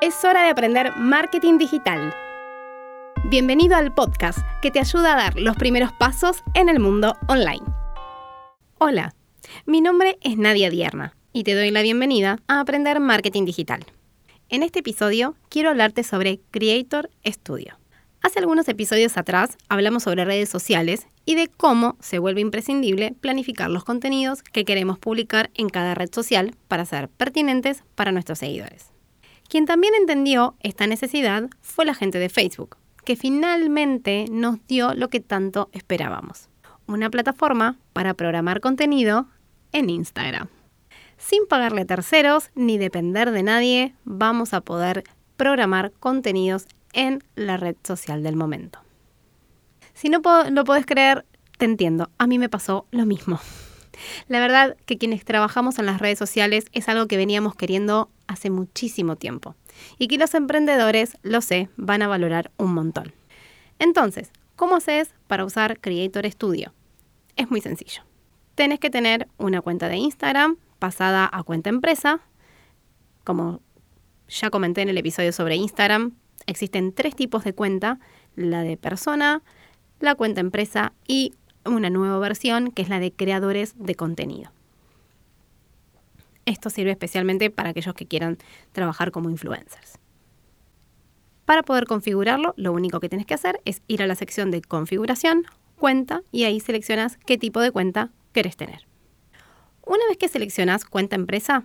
[0.00, 2.14] Es hora de aprender marketing digital.
[3.24, 7.64] Bienvenido al podcast que te ayuda a dar los primeros pasos en el mundo online.
[8.78, 9.12] Hola,
[9.66, 13.86] mi nombre es Nadia Dierna y te doy la bienvenida a Aprender Marketing Digital.
[14.48, 17.76] En este episodio quiero hablarte sobre Creator Studio.
[18.22, 23.68] Hace algunos episodios atrás hablamos sobre redes sociales y de cómo se vuelve imprescindible planificar
[23.68, 28.92] los contenidos que queremos publicar en cada red social para ser pertinentes para nuestros seguidores.
[29.48, 35.08] Quien también entendió esta necesidad fue la gente de Facebook, que finalmente nos dio lo
[35.08, 36.50] que tanto esperábamos,
[36.86, 39.26] una plataforma para programar contenido
[39.72, 40.48] en Instagram.
[41.16, 45.04] Sin pagarle terceros ni depender de nadie, vamos a poder
[45.36, 48.80] programar contenidos en la red social del momento.
[49.94, 50.20] Si no
[50.50, 51.24] lo puedes creer,
[51.56, 53.40] te entiendo, a mí me pasó lo mismo.
[54.28, 58.50] La verdad que quienes trabajamos en las redes sociales es algo que veníamos queriendo hace
[58.50, 59.54] muchísimo tiempo
[59.98, 63.12] y que los emprendedores, lo sé, van a valorar un montón.
[63.78, 66.72] Entonces, ¿cómo haces para usar Creator Studio?
[67.36, 68.02] Es muy sencillo.
[68.54, 72.20] Tenés que tener una cuenta de Instagram pasada a cuenta empresa.
[73.24, 73.60] Como
[74.28, 78.00] ya comenté en el episodio sobre Instagram, existen tres tipos de cuenta,
[78.34, 79.42] la de persona,
[80.00, 81.34] la cuenta empresa y
[81.74, 84.50] una nueva versión que es la de creadores de contenido.
[86.46, 88.38] Esto sirve especialmente para aquellos que quieran
[88.72, 89.98] trabajar como influencers.
[91.44, 94.62] Para poder configurarlo, lo único que tienes que hacer es ir a la sección de
[94.62, 95.44] configuración,
[95.76, 98.86] cuenta y ahí seleccionas qué tipo de cuenta querés tener.
[99.84, 101.64] Una vez que seleccionas cuenta empresa,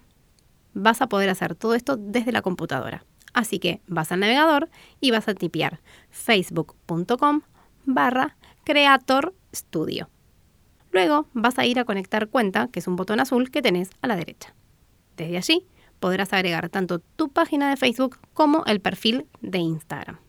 [0.73, 3.05] vas a poder hacer todo esto desde la computadora.
[3.33, 4.69] Así que vas al navegador
[5.01, 5.81] y vas a tipear
[6.11, 7.41] facebook.com
[7.85, 9.33] barra creator
[10.91, 14.07] Luego vas a ir a conectar cuenta, que es un botón azul que tenés a
[14.07, 14.53] la derecha.
[15.17, 15.65] Desde allí
[15.99, 20.19] podrás agregar tanto tu página de Facebook como el perfil de Instagram.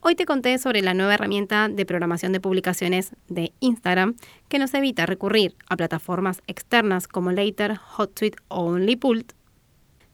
[0.00, 4.16] hoy te conté sobre la nueva herramienta de programación de publicaciones de Instagram
[4.48, 9.32] que nos evita recurrir a plataformas externas como Later, HotSuite o OnlyPult.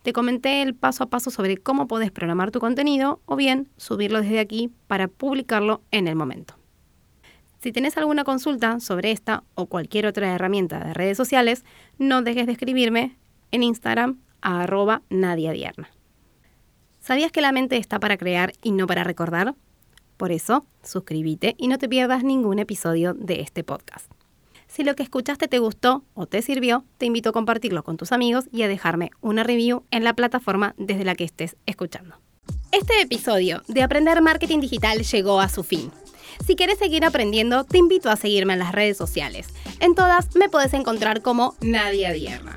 [0.03, 4.23] Te comenté el paso a paso sobre cómo puedes programar tu contenido o bien subirlo
[4.23, 6.55] desde aquí para publicarlo en el momento.
[7.61, 11.65] Si tienes alguna consulta sobre esta o cualquier otra herramienta de redes sociales,
[11.97, 13.17] no dejes de escribirme
[13.53, 15.91] en Instagram a arroba Dierna.
[17.01, 19.57] ¿Sabías que la mente está para crear y no para recordar?
[20.17, 24.11] Por eso, suscríbete y no te pierdas ningún episodio de este podcast.
[24.69, 28.13] Si lo que escuchaste te gustó o te sirvió, te invito a compartirlo con tus
[28.13, 32.17] amigos y a dejarme una review en la plataforma desde la que estés escuchando.
[32.71, 35.91] Este episodio de Aprender Marketing Digital llegó a su fin.
[36.47, 39.49] Si quieres seguir aprendiendo, te invito a seguirme en las redes sociales.
[39.81, 42.57] En todas me puedes encontrar como Nadia Dierna.